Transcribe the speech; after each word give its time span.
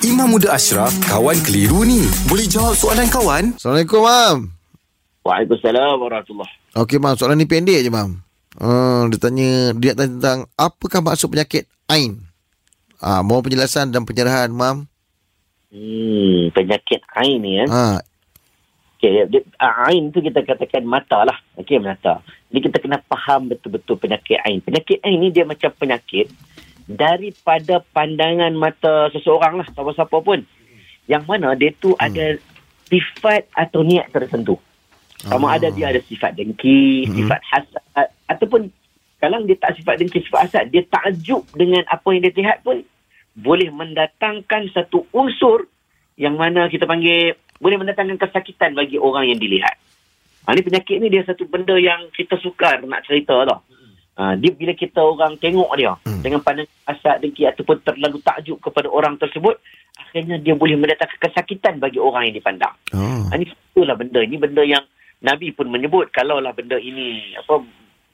Imam 0.00 0.32
Muda 0.32 0.56
Ashraf, 0.56 0.96
kawan 1.12 1.36
keliru 1.44 1.84
ni. 1.84 2.00
Boleh 2.24 2.48
jawab 2.48 2.72
soalan 2.72 3.04
kawan? 3.12 3.52
Assalamualaikum, 3.60 4.00
Mam. 4.00 4.36
Waalaikumsalam 5.20 6.00
warahmatullahi 6.00 6.52
Okey, 6.72 6.96
Mam. 6.96 7.20
Soalan 7.20 7.36
ni 7.36 7.44
pendek 7.44 7.84
je, 7.84 7.92
Mam. 7.92 8.16
Uh, 8.56 9.12
dia 9.12 9.20
tanya, 9.20 9.76
dia 9.76 9.92
tanya 9.92 10.16
tentang 10.16 10.40
apakah 10.56 11.04
maksud 11.04 11.28
penyakit 11.28 11.68
Ain? 11.84 12.16
Ah, 12.96 13.20
mohon 13.20 13.44
penjelasan 13.44 13.92
dan 13.92 14.08
penyerahan, 14.08 14.48
Mam. 14.48 14.88
Hmm, 15.68 16.48
penyakit 16.56 17.04
ain 17.20 17.36
ni 17.36 17.60
ya. 17.60 17.68
Ha, 17.68 18.00
Okey, 18.96 19.28
dia, 19.28 19.40
ah, 19.60 19.84
ain 19.92 20.08
tu 20.08 20.24
kita 20.24 20.40
katakan 20.48 20.80
mata 20.80 21.28
lah. 21.28 21.36
Okey, 21.60 21.76
mata. 21.76 22.24
Jadi 22.48 22.72
kita 22.72 22.80
kena 22.80 23.04
faham 23.04 23.52
betul-betul 23.52 24.00
penyakit 24.00 24.40
ain. 24.48 24.64
Penyakit 24.64 25.04
ain 25.04 25.20
ni 25.20 25.28
dia 25.28 25.44
macam 25.44 25.68
penyakit 25.76 26.32
daripada 26.90 27.78
pandangan 27.94 28.50
mata 28.58 29.10
seseorang 29.14 29.62
lah, 29.62 29.66
siapa-siapa 29.70 30.16
pun. 30.18 30.42
Yang 31.06 31.24
mana 31.26 31.54
dia 31.54 31.70
tu 31.78 31.94
hmm. 31.94 32.02
ada 32.02 32.26
sifat 32.90 33.46
atau 33.54 33.86
niat 33.86 34.10
tertentu. 34.10 34.58
Sama 35.20 35.52
Ah. 35.52 35.60
ada 35.60 35.68
dia 35.70 35.92
ada 35.92 36.00
sifat 36.02 36.34
dengki, 36.34 37.06
Hmm. 37.06 37.14
sifat 37.22 37.40
hasad 37.44 37.82
ataupun 38.26 38.72
kalau 39.20 39.44
dia 39.44 39.58
tak 39.60 39.76
sifat 39.76 40.00
dengki, 40.00 40.24
sifat 40.24 40.48
hasad, 40.48 40.64
dia 40.72 40.82
takjub 40.88 41.44
dengan 41.52 41.84
apa 41.86 42.08
yang 42.08 42.24
dia 42.24 42.32
lihat 42.40 42.64
pun 42.64 42.80
boleh 43.36 43.68
mendatangkan 43.68 44.72
satu 44.72 45.04
unsur 45.12 45.68
yang 46.16 46.40
mana 46.40 46.72
kita 46.72 46.88
panggil 46.88 47.36
boleh 47.60 47.76
mendatangkan 47.76 48.16
kesakitan 48.16 48.72
bagi 48.72 48.96
orang 48.96 49.28
yang 49.28 49.36
dilihat. 49.36 49.76
Ha, 50.48 50.56
ni 50.56 50.64
penyakit 50.64 50.96
ni 51.04 51.12
dia 51.12 51.20
satu 51.28 51.44
benda 51.44 51.76
yang 51.76 52.08
kita 52.16 52.40
sukar 52.40 52.80
nak 52.88 53.04
cerita 53.04 53.44
tau. 53.44 53.60
Ha, 54.20 54.36
dia 54.36 54.52
bila 54.52 54.76
kita 54.76 55.00
orang 55.00 55.40
tengok 55.40 55.72
dia 55.80 55.96
Hmm. 56.04 56.20
dengan 56.20 56.44
pandangan 56.44 56.68
hasad 56.84 57.24
dengki 57.24 57.48
ataupun 57.48 57.80
terlalu 57.80 58.20
takjub 58.20 58.60
kepada 58.60 58.92
orang 58.92 59.16
tersebut, 59.16 59.56
akhirnya 59.96 60.36
dia 60.36 60.52
boleh 60.52 60.76
mendatangkan 60.76 61.16
kesakitan 61.24 61.80
bagi 61.80 61.96
orang 61.96 62.28
yang 62.28 62.36
dipandang. 62.36 62.76
oh. 62.92 63.24
Ha, 63.32 63.40
ini 63.40 63.48
itulah 63.48 63.96
benda. 63.96 64.20
Ini 64.20 64.36
benda 64.36 64.60
yang 64.60 64.84
Nabi 65.24 65.56
pun 65.56 65.72
menyebut 65.72 66.12
kalaulah 66.12 66.52
benda 66.52 66.76
ini 66.76 67.32
apa 67.32 67.64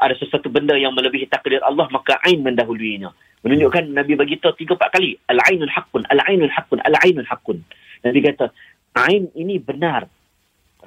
ada 0.00 0.16
sesuatu 0.16 0.48
benda 0.48 0.72
yang 0.72 0.96
melebihi 0.96 1.28
takdir 1.28 1.60
Allah 1.60 1.84
maka 1.92 2.16
ain 2.24 2.40
mendahuluinya. 2.40 3.12
Menunjukkan 3.44 3.92
Nabi 3.92 4.16
bagi 4.16 4.40
tahu 4.40 4.56
tiga 4.56 4.76
empat 4.80 4.96
kali 4.96 5.16
al-ainul 5.28 5.68
haqqun 5.68 6.08
al-ainul 6.08 6.52
haqqun 6.52 6.80
al-ainul 6.80 7.28
haqqun. 7.28 7.60
Nabi 8.00 8.24
kata 8.24 8.48
ain 8.96 9.28
ini 9.36 9.60
benar. 9.60 10.08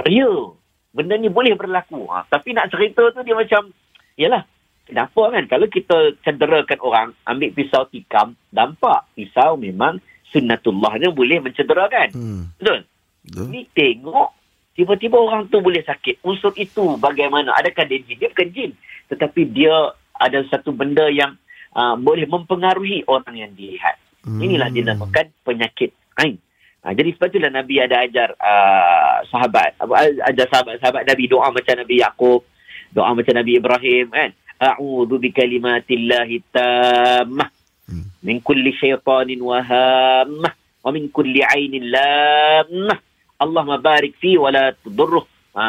Real. 0.05 0.57
Benda 0.93 1.17
ni 1.17 1.29
boleh 1.29 1.53
berlaku. 1.53 2.05
Ha, 2.09 2.25
tapi 2.29 2.53
nak 2.53 2.69
cerita 2.73 3.09
tu 3.13 3.21
dia 3.21 3.33
macam 3.37 3.69
yalah 4.17 4.45
kenapa 4.87 5.21
kan 5.33 5.43
kalau 5.47 5.67
kita 5.67 6.17
cederakan 6.23 6.79
orang 6.83 7.07
ambil 7.27 7.49
pisau 7.55 7.83
tikam 7.89 8.35
nampak 8.51 9.07
pisau 9.15 9.55
memang 9.55 9.99
sunnatullahnya 10.33 11.13
boleh 11.13 11.39
mencederakan. 11.39 12.09
Hmm. 12.11 12.43
Betul? 12.57 12.79
Betul. 13.23 13.45
Ni 13.53 13.61
tengok 13.71 14.29
tiba-tiba 14.73 15.17
orang 15.21 15.47
tu 15.47 15.61
boleh 15.61 15.85
sakit. 15.85 16.25
Unsur 16.25 16.51
itu 16.57 16.97
bagaimana? 16.97 17.53
Adakah 17.61 17.85
dia 17.85 18.01
jin? 18.01 18.17
Dia 18.17 18.29
bukan 18.33 18.49
jin. 18.49 18.71
Tetapi 19.13 19.41
dia 19.53 19.93
ada 20.17 20.39
satu 20.49 20.73
benda 20.73 21.05
yang 21.13 21.37
uh, 21.77 21.93
boleh 21.95 22.25
mempengaruhi 22.25 23.05
orang 23.05 23.37
yang 23.37 23.51
dilihat. 23.53 24.01
Hmm. 24.25 24.41
Inilah 24.41 24.73
dinamakan 24.73 25.29
penyakit 25.45 25.93
ain. 26.17 26.41
Ha, 26.83 26.91
jadi 26.91 27.15
sebab 27.15 27.31
itulah 27.31 27.47
Nabi 27.47 27.79
ada 27.79 28.03
ajar 28.03 28.35
uh, 28.35 29.23
sahabat, 29.31 29.79
ajar 30.27 30.47
sahabat-sahabat 30.51 31.07
Nabi 31.07 31.31
doa 31.31 31.47
macam 31.47 31.79
Nabi 31.79 32.03
Yaakob, 32.03 32.43
doa 32.91 33.07
macam 33.15 33.39
Nabi 33.39 33.55
Ibrahim 33.55 34.11
kan. 34.11 34.35
A'udzu 34.63 35.19
bikalimatillahi 35.19 36.37
tammah 36.55 37.49
Hmm. 37.83 38.07
min 38.23 38.39
kulli 38.39 38.71
syaitanin 38.79 39.43
wahammah 39.43 40.51
wa 40.55 40.89
min 40.95 41.11
kulli 41.11 41.43
ainin 41.43 41.91
lamah. 41.91 42.97
Allah 43.43 43.63
mabarik 43.67 44.15
fi 44.23 44.39
wa 44.39 44.47
la 44.55 44.71
tudurruh. 44.71 45.27
Ha, 45.53 45.63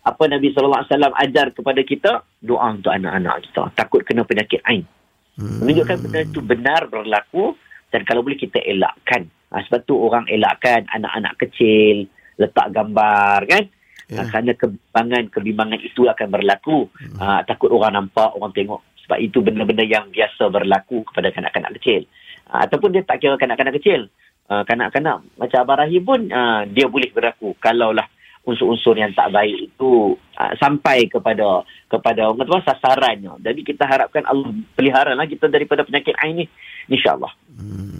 apa 0.00 0.22
Nabi 0.28 0.52
wasallam 0.52 1.12
ajar 1.16 1.50
kepada 1.56 1.80
kita 1.80 2.22
doa 2.44 2.76
untuk 2.76 2.92
anak-anak 2.92 3.48
kita 3.48 3.72
takut 3.72 4.04
kena 4.04 4.22
penyakit 4.28 4.60
ain. 4.68 4.84
Hmm. 5.40 5.64
Menunjukkan 5.64 5.96
benda 6.04 6.20
itu 6.20 6.40
benar 6.44 6.82
berlaku 6.92 7.56
dan 7.88 8.04
kalau 8.04 8.20
boleh 8.20 8.36
kita 8.36 8.60
elakkan. 8.60 9.24
Ha, 9.50 9.64
sebab 9.64 9.80
tu 9.88 9.96
orang 9.96 10.28
elakkan 10.28 10.84
anak-anak 10.92 11.40
kecil 11.40 12.04
letak 12.36 12.68
gambar 12.76 13.48
kan. 13.48 13.64
Ya. 14.10 14.26
Ha, 14.26 14.28
kerana 14.28 14.52
kebimbangan-kebimbangan 14.58 15.80
itu 15.86 16.10
akan 16.10 16.28
berlaku. 16.34 16.90
Ha, 17.22 17.46
takut 17.46 17.70
orang 17.70 17.94
nampak, 17.94 18.34
orang 18.34 18.50
tengok. 18.50 18.82
Sebab 19.06 19.18
itu 19.22 19.38
benda-benda 19.38 19.86
yang 19.86 20.10
biasa 20.10 20.50
berlaku 20.50 21.06
kepada 21.06 21.30
kanak-kanak 21.30 21.78
kecil. 21.78 22.02
Ha, 22.50 22.66
ataupun 22.66 22.90
dia 22.90 23.06
tak 23.06 23.22
kira 23.22 23.38
kanak-kanak 23.38 23.78
kecil. 23.78 24.10
Ha, 24.50 24.66
kanak-kanak 24.66 25.22
macam 25.38 25.58
Abang 25.62 25.78
Rahim 25.86 26.02
pun 26.02 26.20
ha, 26.34 26.66
dia 26.66 26.90
boleh 26.90 27.10
berlaku. 27.14 27.54
Kalaulah 27.62 28.06
unsur-unsur 28.40 28.96
yang 28.96 29.12
tak 29.12 29.30
baik 29.30 29.70
itu 29.70 30.16
ha, 30.34 30.56
sampai 30.58 31.06
kepada 31.06 31.62
kepada 31.86 32.32
orang 32.32 32.46
tua 32.48 32.64
sasarannya. 32.66 33.38
Jadi 33.38 33.60
kita 33.62 33.86
harapkan 33.86 34.26
Allah 34.26 34.50
peliharalah 34.74 35.26
kita 35.28 35.46
daripada 35.46 35.86
penyakit 35.86 36.16
ain 36.18 36.42
ni. 36.42 36.46
InsyaAllah. 36.90 37.30
Hmm. 37.54 37.99